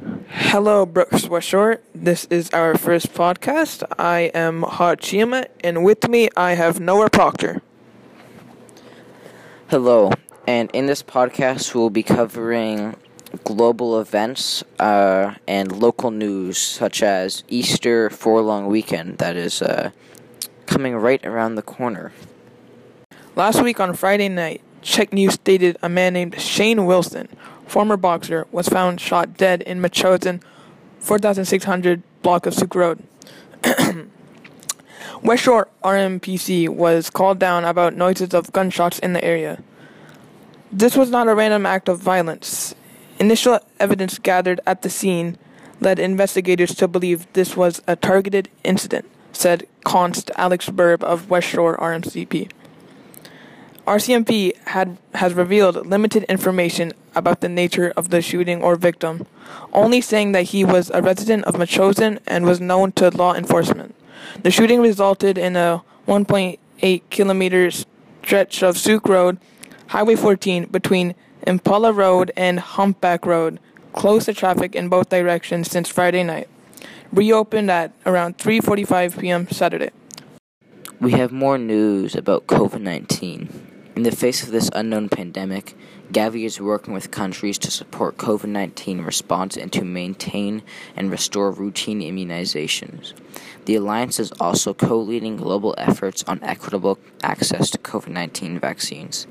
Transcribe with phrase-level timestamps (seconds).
[0.00, 1.80] Hello, Brooks West Shore.
[1.94, 3.82] This is our first podcast.
[3.98, 7.60] I am Hachima, and with me I have Noah Proctor.
[9.68, 10.10] Hello,
[10.46, 12.96] and in this podcast we'll be covering
[13.44, 19.90] global events uh, and local news such as Easter four long weekend that is uh,
[20.64, 22.12] coming right around the corner.
[23.36, 27.28] Last week on Friday night, CHEK News stated a man named Shane Wilson,
[27.70, 30.42] former boxer, was found shot dead in Metchosin,
[30.98, 33.02] 4600 block of Sooke Road.
[35.22, 39.62] West Shore RMPC was called down about noises of gunshots in the area.
[40.72, 42.74] This was not a random act of violence.
[43.18, 45.38] Initial evidence gathered at the scene
[45.80, 51.48] led investigators to believe this was a targeted incident, said Const Alex Burb of West
[51.48, 52.50] Shore RMCP.
[53.86, 59.26] RCMP had, has revealed limited information about the nature of the shooting or victim,
[59.72, 63.94] only saying that he was a resident of Metchosin and was known to law enforcement.
[64.42, 69.38] The shooting resulted in a 1.8 kilometer stretch of Sooke Road,
[69.88, 71.14] Highway 14, between
[71.46, 73.58] Impala Road and Humpback Road,
[73.92, 76.48] closed to traffic in both directions since Friday night.
[77.12, 79.48] Reopened at around 3:45 p.m.
[79.48, 79.90] Saturday.
[81.00, 83.69] We have more news about COVID 19.
[84.00, 85.76] In the face of this unknown pandemic,
[86.10, 90.62] Gavi is working with countries to support COVID 19 response and to maintain
[90.96, 93.12] and restore routine immunizations.
[93.66, 99.26] The alliance is also co leading global efforts on equitable access to COVID 19 vaccines.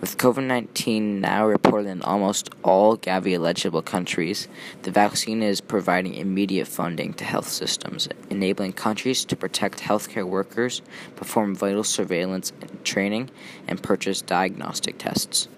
[0.00, 4.48] With COVID 19 now reported in almost all Gavi eligible countries,
[4.82, 10.82] the vaccine is providing immediate funding to health systems, enabling countries to protect healthcare workers,
[11.16, 13.30] perform vital surveillance and training,
[13.66, 15.48] and purchase diagnostic tests.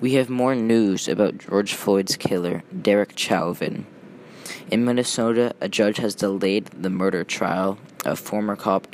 [0.00, 3.84] We have more news about George Floyd's killer, Derek Chauvin.
[4.70, 8.86] In Minnesota, a judge has delayed the murder trial of former cop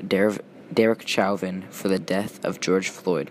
[0.73, 3.31] Derek Chauvin for the death of George Floyd.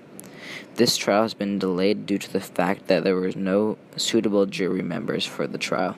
[0.75, 4.81] This trial has been delayed due to the fact that there were no suitable jury
[4.81, 5.97] members for the trial.